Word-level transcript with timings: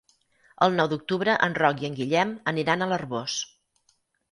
El 0.67 0.71
nou 0.79 0.89
d'octubre 0.93 1.35
en 1.49 1.57
Roc 1.59 1.85
i 1.85 1.89
en 1.91 1.99
Guillem 2.01 2.33
aniran 2.55 2.87
a 2.87 2.91
l'Arboç. 2.95 3.39